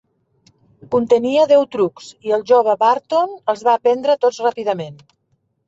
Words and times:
Contenia 0.95 1.43
deu 1.51 1.65
trucs, 1.75 2.09
i 2.29 2.35
el 2.39 2.47
jove 2.53 2.75
Burton 2.87 3.39
els 3.55 3.63
va 3.71 3.79
aprendre 3.83 4.19
tots 4.27 4.43
ràpidament. 4.51 5.01